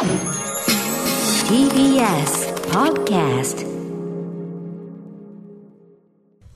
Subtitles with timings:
[0.00, 0.08] TBS
[2.70, 3.66] Podcast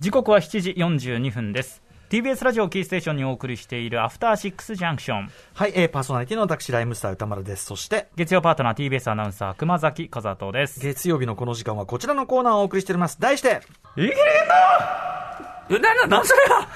[0.00, 7.66] 時刻は7時42分です TBS ラジオキーステーションにお送りしているアフターシックスジャンクションはい、えー、パーソナリティの私、ライムスター歌丸です。
[7.66, 13.20] そして、月曜パートナー TBS アナウンサー熊崎和人です月曜日のこの時間はこちらのコーナーをお送りしております。
[13.20, 13.60] 題して、
[13.96, 15.13] いきりえ、
[15.68, 16.68] な、な、なんそれや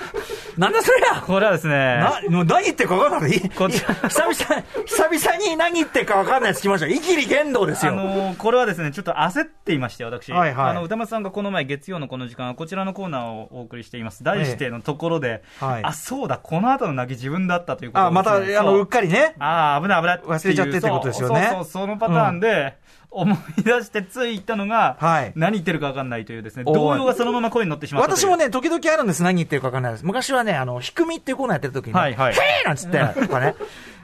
[0.56, 3.40] なんだそれやこれはですねな、もう何言ってるか分からない。
[3.50, 4.34] こちら久々、
[4.86, 6.86] 久々に何言ってるか分かんないやつ来ました。
[6.86, 7.94] イキリ言動ですあよ。
[7.96, 10.32] のーこれはですね、ちょっと焦っていまして、私。
[10.32, 14.24] はいはいあの、歌松さんがこの前、月曜のこの時間は、こちらのコーナーをお送りしています。
[14.24, 19.34] 題してのところで、はいあ、そうだ、この後の泣き自分だったということあ、また、あの、うっかりね。
[19.38, 20.20] ああ、危ない危ない。
[20.24, 22.76] 忘れちゃってってことですよねそうそうそう、そのパターンで、
[23.10, 29.22] 思い出してつい言ったのが、はい何言ってるか分かんないというですね、動揺がそのまま声に乗ってしまった私もね、時々あるんです。
[29.22, 30.06] 何言ってるか分かんないです。
[30.06, 33.54] 昔はね、あの、ひくみっていうコーナーやってる時にね、はいはいへーなんつって、とかね。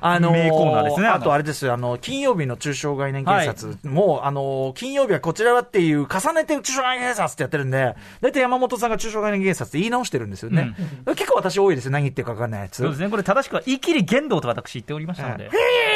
[0.06, 10.74] あの名コーナーですねあとあれですよ、あの、金曜日の中小概念警察も、あの、金曜日はこちらはっていう、重ねて中小概念警察ってやってるんで、大体山本さんが中小概念警察って言い直してるんですよね。
[11.16, 12.76] 結構私多いですよ、何言ってるか分かんないやつ。
[12.76, 15.50] そうですね、これ正しくは、イキリ言動と私言っておりましたので。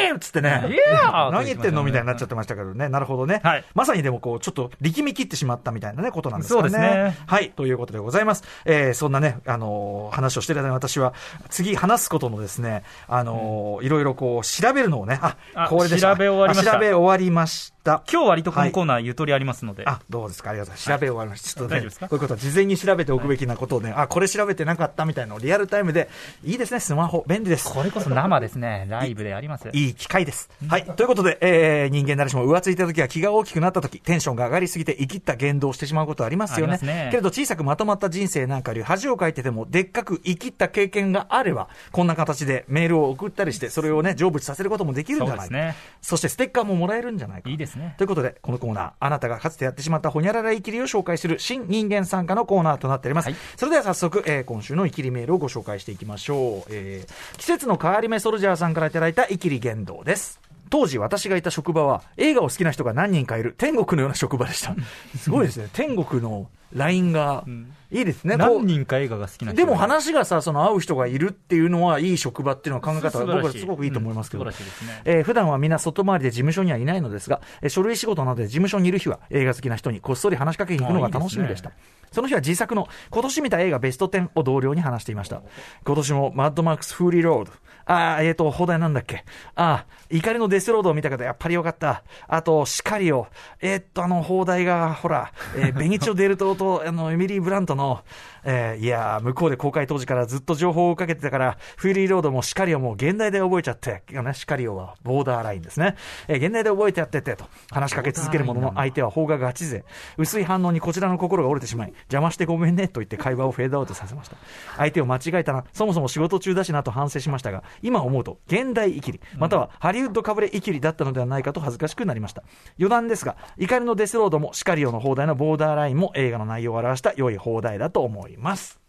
[0.09, 0.49] えーっつってね。
[0.71, 1.83] いやー何言ってんの？
[1.83, 2.89] みたいになっちゃってましたけどね。
[2.89, 3.41] なるほどね。
[3.45, 6.69] はいまさにでもこう、ちょっと力み切ってしまったみたいなね、ことなんですかね。
[6.69, 7.51] そうですねはい。
[7.51, 8.45] ということでございます。
[8.65, 11.13] えー、そんなね、あのー話をしてる間に私は、
[11.51, 16.73] 次話すことのですね、あのーいろいろこう、調べるのをね、あ、あこれで調べ終わりました。
[16.73, 18.03] あ調べ終わりました。
[18.11, 19.85] 今日割とこのコーナーゆとりありますので。
[19.87, 20.51] あ、どうですか？
[20.51, 20.99] ありがとうございます。
[20.99, 21.49] 調べ終わりました。
[21.49, 26.11] ちょっとね、こういうことは事前に調べておくべきなことをね、あ、これ調べてなかったみたいなのをリアルタイムで、
[26.45, 27.73] いいですね、スマホ、便利です。
[27.73, 29.69] これこそ生ですね、ライブであります。
[29.73, 30.51] いい機会です。
[30.69, 30.85] はい。
[30.85, 36.79] ということで、えー、人間誰しも浮ついた時は気が大きくなった時、テンションが上がりすぎて生きった言動をしてしまうことはありますよね。
[36.83, 45.43] ねけれど小さくまとまった人生なんかより恥をかいてても、でっかく生きった経験があれば、こんな形でメールを送ったりして、それをね、成仏させることもできるんじゃないか。
[45.45, 47.51] そうですねそしてステッカーももらえるんじゃないか。
[47.51, 53.27] いいですねということで、このコーナー、あなたがかつてやってしまったほにゃらら生きりを紹介する新人間参加のコーナーとなっております。
[53.27, 56.71] はいそれでは早速、えー今週の生きりメールをご紹介していきましょう。
[56.71, 60.41] えー季節の変わり目ソルジャーさんからいただいた生きり言動です。
[60.71, 64.75] 当時私がいた職場は映画を好きな人が何人かいる天国のような職場でした。
[65.17, 65.69] すごいですね。
[65.73, 67.45] 天国の LINE が
[67.91, 68.37] いいですね。
[68.37, 74.45] 何人か映画が好きな人でも話がさ、その会う人がいるっていうのはいい職場っていうのは考え方は素晴らしい僕はすごくいいと思いますけど。
[74.45, 81.71] うん素晴らしいですねえー普段はみんな外回りで事務所にはいないのですが、えー書類仕事などで事務所にいる日は映画好きな人にこっそり話しかけに行くのが楽しみでした。
[81.71, 81.79] あいい
[82.11, 85.43] その日は自作の今年見た映画ベスト10を同僚に話していました。
[85.85, 87.53] 今年もマッドマックス・フューリー・ロード。
[87.85, 89.25] あー、えっ、と、邦題なんだっけ？
[89.55, 92.03] あー、怒りのデスロードを見た方やっぱりよかった。
[92.27, 93.27] あと、シカリオ。
[93.61, 98.05] えーっと、あの、邦題が、ほら、えーベニチョ・デルトロと、あの、エミリー・ブラントの、
[98.45, 104.03] えーいやー、向こうで公開当時からずっと情報を追いかけてたから、フューリー・ロードもシカリオも原題で覚えちゃって、
[104.35, 105.97] シカリオはボーダーラインですね。
[106.27, 109.85] えー原題で覚えてやってて、と話しかけ続けるものの相手は方がガチ勢。
[110.17, 114.37] 薄い反応にこちらの心が折れてしまい、邪魔してごめんね、と言って会話をフェードアウトさせました。
[114.77, 122.43] 相手を間違えたな、そもそも仕事中だしなと反省しましたが、今思うと、現代イキリ、またはハリウッドかぶれイキリだったのではないかと恥ずかしくなりました。
[122.79, 128.81] 余談ですが、怒りのデスロードもシカリオの放題のボーダーラインも映画の内容を表した良い放題だと思います。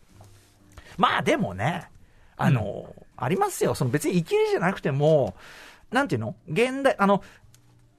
[0.97, 1.90] まあでもね、
[2.38, 3.75] あの、ありますよ。
[3.75, 5.35] その別にイキリじゃなくても、
[5.91, 6.35] なんていうの？
[6.47, 7.22] 現代、あの、うん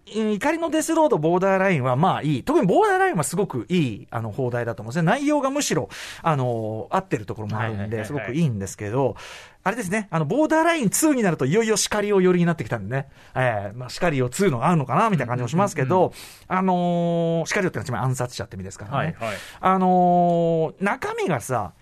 [0.07, 2.43] 怒りのデスロードボーダーラインはまあいい。
[2.43, 5.07] 特にボーダーラインはすごくいい、あの、放題だと思うんですね。
[5.07, 5.89] 内容がむしろ、
[6.23, 9.17] あの、合ってるところもあるんで、すごくいいんですけど、
[9.63, 16.13] あれですね、あの、ボーダーライン2になるといよいよ叱りを寄りになってきたんでね、えー、まあ、叱りを2のが合うのかな、みたいな感じもしますけど、
[16.49, 18.97] あのー、叱りをってのはつまり暗殺者って意味ですからね。
[18.97, 21.73] はいはいあのー中身がさ、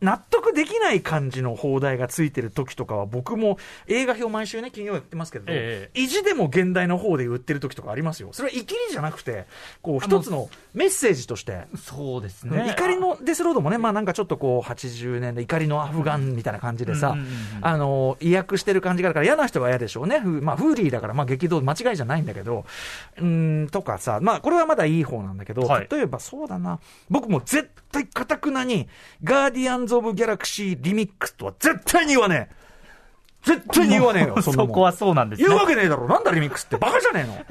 [0.00, 8.30] 納得できない感じの放題がついてる時とかは、僕も映画表毎週ね、金曜やってますけど、え意地でも現代の方で売ってる時とかありますよ。
[8.32, 9.46] それはイキリじゃなくて、
[9.82, 12.70] こう、一つのメッセージとして、そうですね。
[12.70, 20.20] 怒りのデスロードもね、まあなんかちょっとこう、80年代、怒りのアフガンみたいな感じでさうんうんうんうん、あの、意訳してる感じがあるから嫌な人は嫌でしょうね。
[20.20, 22.64] ふまあ、フーリーだから、まあ激動間違いじゃないんだけど、
[23.18, 26.78] うーん、とかさ、まあこれはまだいい方なんだけど、はい例えばそうだな、
[27.08, 28.88] 僕も絶対かたくなに、
[29.24, 32.60] ガーディアンズ・オブ・ギャラクシー・リミックスとは絶対に言わねえ。
[33.42, 35.48] 絶対に言わねえよ、そ そこはそうなんですね。
[35.48, 36.06] 言うわけねえだろ。
[36.06, 36.76] なんだリミックスって。
[36.76, 37.44] バカじゃねえの。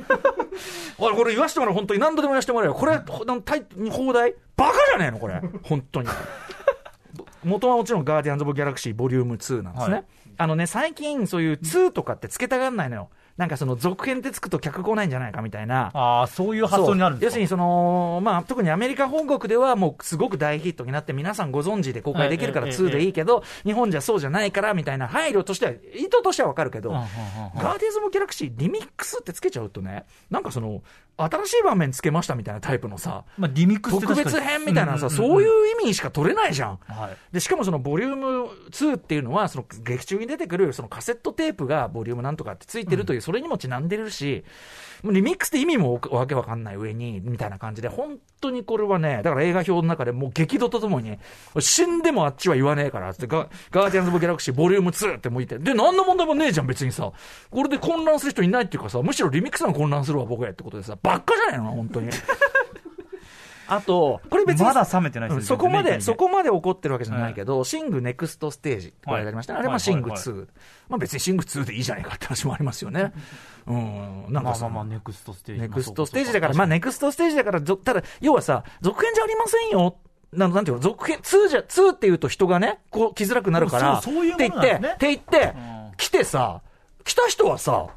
[0.99, 1.75] おい、これ言わしてもらう。
[1.75, 2.75] 本当に何度でも言わしてもらうよ。
[2.75, 4.35] これ、邦題？
[4.55, 5.41] バカじゃねえのこれ。
[5.63, 6.07] 本当に。
[7.43, 9.93] 元はもちろんガーディアンズ・オブ・ギャラクシーボリューム2なんですね。
[9.93, 10.05] はい
[10.39, 13.09] あのね、最近そういう2とかって付けたがんないのよ。
[13.39, 15.91] なんかその続編ってつくと客来ないんじゃないかみたいな。
[15.93, 17.25] ああ、そういう発想になるんですか？
[17.27, 30.83] 要するにその、まあ、特にアメリカ本国ではもうすごく大ヒットになって、皆さんご存知で公開できるからええ2でいいけど、日本じゃそうじゃないからみたいな配慮としては、意図としてはわかるけど、ガーディズ・オブ・ギャラクシー、リミックスってつけちゃうとね、なんかその、
[31.17, 36.79] 新しい場面つけましたみたいなタイプのさ、まあ、リミックス特別編みたいなさ、そういう意味にしか取れないじゃん。
[36.87, 37.33] はい。
[37.33, 44.43] で、しかもそのボリューム2っていうのは、その劇中に出てくるそのカセットテープがボリュームなんとかってついてるという、それにもちなんでるし、
[45.03, 51.19] リミックスって意味もわけわかんない上に、みたいな感じで、本当にこれはね、だから映画表の中でもう激怒とともに、
[51.59, 57.11] 死んでもあっちは言わねえからって、ガガーディアンズ・オブ・ギャラクシーボリューム2って向いて、で、何の問題もねえじゃん、別にさ。
[57.51, 62.09] これで混乱する人いないっていうかさ、むしろリミックスが混乱するわ、僕やってことでさ、ばっかじゃないの、本当に。
[63.69, 64.65] あと、これ別に。
[64.65, 69.59] まだ冷めてないですようんそこまで、そこまで怒ってるわけじゃないけど、シングネクストステージ、これやりましたね。
[69.59, 70.47] あれははいシングはい2。
[70.89, 73.13] まあ別にシング2でいいじゃないかって話もありますよね。
[73.67, 74.25] うん。
[74.29, 75.61] なんかさまあまあまあ、ネクストステージ。
[75.61, 79.97] ネクストステージだから、まあまあネクストステージだから、ぞただ、要はさ、続編じゃありませんよ。
[80.33, 86.61] なんなんていうの、続編、2じゃ、2って言うと人がね、こう来づらくなるから、そうそういうって言って、って言ってうん、来てさ、
[87.03, 87.87] 来た人はさ、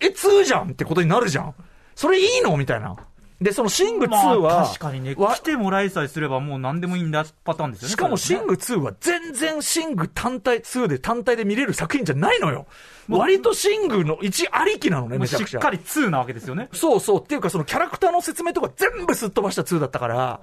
[0.00, 1.54] え、2じゃんってことになるじゃん。
[1.94, 2.56] それいいの？
[2.56, 2.96] みたいな。
[3.40, 4.10] で、そのシング2
[4.40, 7.92] は、まあ、確かにね、わ来てもらいさえすればもう何でもいいんだパターンですよね。
[7.92, 12.66] しかもシンググ2は全然シング単体2で単体で見れる作品じゃないのよ。
[13.08, 15.46] 割とシングの1ありきなのね、めちゃくちゃ。
[15.48, 16.68] しっかり2なわけですよね。
[16.72, 17.22] そうそう。
[17.22, 20.40] っていうか、そのキャラクターの説明とか全部すっ飛ばした2だったから、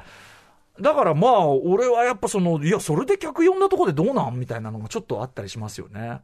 [0.79, 4.39] だからまあ、俺はやっぱその、いや、それで客呼んだとこでどうなん？
[4.39, 6.21] みたいなのがちょっとあったりしますよね。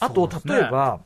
[0.00, 1.00] あと、例えば、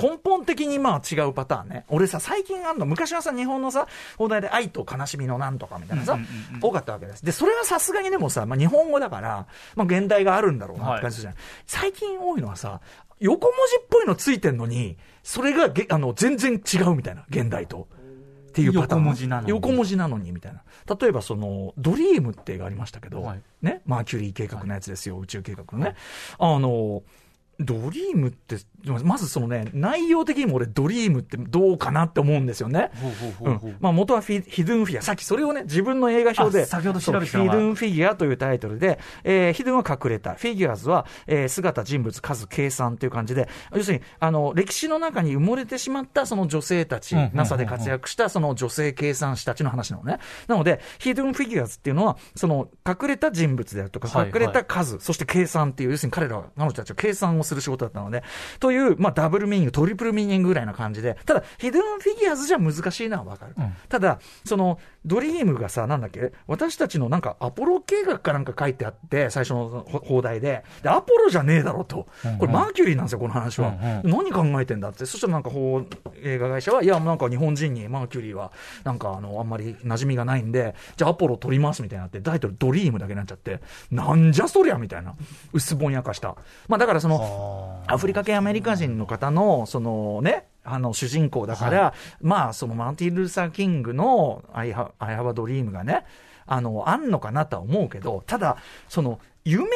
[0.00, 1.84] 根本的にまあ違うパターンね。
[1.88, 3.86] 俺さ、最近あんの、昔はさ、日本のさ、
[4.18, 6.18] 放題で愛と悲しみのなんとかみたいなさ、
[6.60, 7.24] 多かったわけです。
[7.24, 9.46] で、それはさすがにでもさ、まあ日本語だから、
[9.76, 11.38] まあ現代があるんだろうなって感じじゃない。
[11.66, 12.80] 最近多いのはさ、
[13.20, 17.88] 横文字っぽいのついてんのに、それがげあの全然違うみたいな、現代と。
[18.52, 19.04] っていうパターン。
[19.04, 20.62] 横文字なのに横文字なのにみたいな。
[21.00, 25.96] 例えばその、ドリームって映画ありましたけど、はいね、マーキュリー計画のやつですよ、宇宙計画のね。
[26.38, 27.02] あの、
[27.64, 28.56] ドリームって、
[29.04, 32.90] まずそのね、内容的にも俺ドリームってどうかなって思うんですよね。
[33.80, 35.02] まあ元はフィヒドゥンフィギュア。
[35.02, 36.64] さっきそれをね、自分の映画表で。
[36.64, 40.34] あ先ほど調べてたそうのがヒドゥンフィギュアというタイトルで、えーヒドゥンは隠れた。
[40.34, 50.18] フィギュアーズは、えー姿、人物、数、計算という感じで、要するに、あの、歴史の中に埋もれてしまったその女性たち、NASA で活躍したその女性計算士たちの話なのね。
[50.48, 58.22] なので、ヒドゥンフィギュアーズっていうのは、その、隠れた人物であるとか、はいはい隠れた数、そして計算っていう、要するに彼らは、彼女たちは計算をする仕事だったので、
[58.60, 63.54] という、まあ、ダブルミーニング、トリプルミーニングぐらいな感じで、ただ、ヒドゥンフィギュアーズじゃ難しいのはわかる。
[63.56, 72.38] うんただ、その、ドリームがさ、なんだっけ、私たちのなんかアポロ計画かなんか書いてあって、最初のほ放題で、で、アポロじゃねえだろとうんうん。
[72.38, 73.74] これマーキュリーなんですよ、この話は。
[74.04, 75.04] うん何考えてんだって。
[75.06, 75.50] そしたらなんか、
[76.22, 78.52] 映画会社は、いや、なんか日本人にマーキュリーは、
[78.84, 83.60] なんかあの、あんまり馴染みがないんで、じゃあアポロ取りますみたいになって、タイトルドリームだけになっちゃって、
[83.90, 85.14] なんじゃそりゃみたいな。
[85.52, 86.36] 薄ぼんやかした。
[86.68, 87.18] まあだからその、
[87.86, 96.04] アフリカ系アメリカ人の方の、そのね、あの主人公だから、まあ、そのマーティン・ルーサー・キングの I have, I have a Dream がね、
[96.46, 98.56] あの、あんのかなとは思うけど、ただ、
[98.88, 99.68] その、夢っ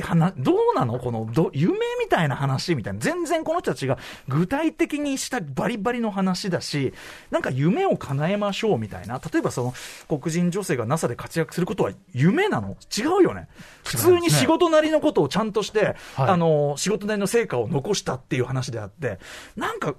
[0.00, 0.98] て話、どうなの？
[0.98, 2.98] このど、夢みたいな話みたいな。
[3.00, 3.98] 全然この人たちが
[4.28, 6.92] 具体的にしたバリバリの話だし、
[7.30, 9.20] なんか夢を叶えましょうみたいな。
[9.32, 9.74] 例えばその、
[10.08, 12.76] 黒人女性が NASA で活躍することは夢なの？
[12.96, 13.48] 違うよね。
[13.84, 19.18] 普通に仕事なりのことをちゃんとして、はいあの、仕事なりの成果を残したっていう話であって、
[19.56, 19.94] なんか、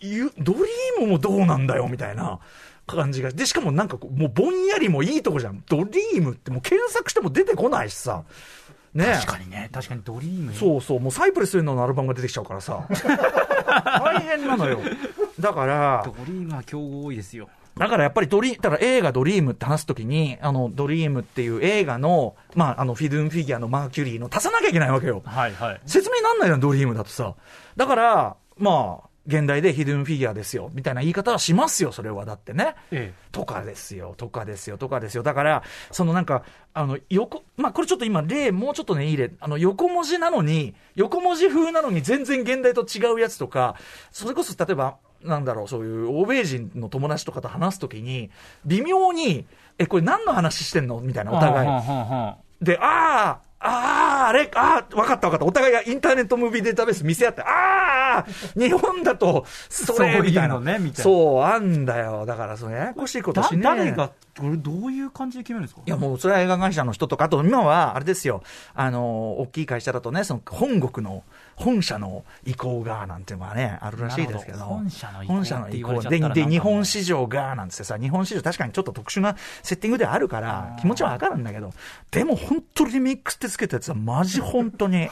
[0.00, 2.40] ゆドリームもどうなんだよみたいな。
[2.88, 3.32] 感じが。
[3.32, 5.60] で、しかもなんかこう、もうぼんやりもいいとこじゃん。
[5.68, 8.22] ドリームってもう検索しても出てこないしさ。
[8.96, 12.86] ね確かにね、確かにドリームそうそう、もうサイプレスのアルバムが出てきちゃうからさ。
[13.66, 14.80] 大変なのよ。
[15.38, 17.48] だからド、リームは競合多いですよ。
[17.76, 25.22] だからやっぱりドリ、だから映画ドリームって話すときに、あの、ドリームっていう映画の、まあ、あの、 Hidden Figure のマーキュリーの足さなきゃいけないわけよ。
[25.26, 25.80] はいはい。
[25.84, 27.34] 説明になんないじゃん、ドリームだとさ。
[27.76, 32.24] だから、まあ、現代でヒドゥンフィギュアですよ、みたいな言い方はしますよ、それは。
[32.24, 32.74] だってね。
[32.90, 35.22] えとかですよ、とかですよ、とかですよ。
[35.22, 36.42] だから、そのなんか、
[36.74, 39.32] あの、横、まあ、これちょっと今、例、もうちょっとね、いい例。
[39.40, 43.76] あの、横文字なのに、横文字風なのに全然現代と違うやつとか、
[44.10, 48.30] それこそ、例えば、なんだろう、そういう欧米人の友達とかと話すときに、
[48.64, 49.44] 微妙に、
[49.78, 51.00] え、これ何の話してんの？
[51.00, 55.44] みたいな、お互いで、ああ、ああ、あれ、ああ、わかったわかった。
[55.46, 60.60] お互いがインターネットムービーデータベース見せ合って、ああ、日本だと、それ、みたいな。
[60.60, 62.26] ねみたいなそう、あんだよ。
[62.26, 65.80] だから、そのややこしいことだしねえ誰が、これどういう感じで決めるんですか？
[65.86, 68.42] いや、もう、それは映画会社の人とか、あと、今は、あれですよ、
[68.74, 71.22] あの、大きい会社だとね、その、本国の、
[71.54, 74.64] 本社の意向がなんていうのがね、あるらしいですけど、ど。
[74.66, 76.02] 本社の意向本社の意向。
[76.02, 81.72] でで、日本市場がなんつってさ、日本市場、確かにちょっと特殊なセッティングではあるから、気持ちはわかるんだけど、
[82.10, 85.08] でも本当にリミックスってつけたやつは、マジ本当に、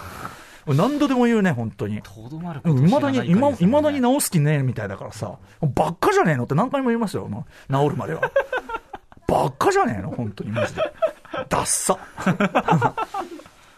[0.66, 2.02] 何度でも言うね、本当に。
[2.02, 7.28] とどまるいまだに、今、いまだにな直す気ねえみたいだからさ、ばっかじゃねえのって何回も言いますよ、
[7.70, 8.30] 治るまでは。
[9.34, 10.10] ばっかじゃねえの？
[10.10, 10.82] 本当にマジで。
[11.48, 11.98] ダッサ。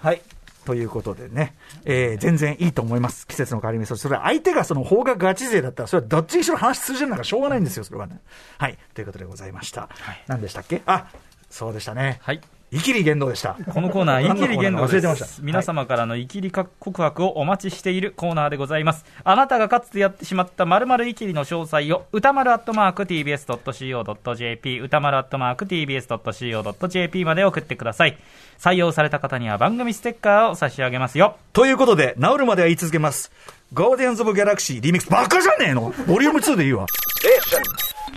[0.02, 0.20] はい。
[0.66, 3.26] ということでね、えー全然いいと思います。
[3.26, 3.86] 季節の変わり目。
[3.86, 8.20] そしてそれは相手がその法がガチ勢だったら、それはどっちにしろ話通じるんだからしょうがないんですよ、それはね。
[8.58, 8.76] はい。
[8.92, 9.88] ということでございました。
[10.26, 10.82] 何でしたっけ？
[10.86, 11.08] あ、
[11.48, 12.18] そうでしたね。
[12.20, 12.40] はい
[12.76, 13.56] イキリ言動でした。
[13.72, 15.40] このコーナー、イキリ言動で忘れてましたす。
[15.42, 16.70] 皆様からのイキリ告
[17.02, 19.06] 白をお待ちしているコーナーでございます。
[19.24, 28.18] あなたがかつてやってしまった〇〇イキリの詳細を、歌丸アットマーク tbs.co.jp、歌丸アットマーク tbs.co.jp まで送ってください。
[28.58, 31.36] 採用された方には番組ステッカーを差し上げますよ。
[31.54, 33.32] ということで、治るまでは言い続けます。
[33.72, 35.94] ガーディアンズ・オブ・ギャラクシーリミックス、バカじゃねえの？
[36.06, 36.86] ボリューム2でいいわ。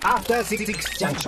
[0.01, 0.65] After Six
[0.97, 1.27] Junction.